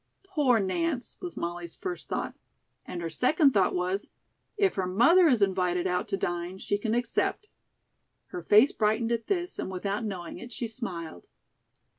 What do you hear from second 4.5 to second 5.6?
"If her mother is